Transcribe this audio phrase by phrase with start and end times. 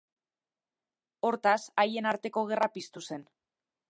[1.29, 3.29] Hortaz, haien arteko gerra piztu zen.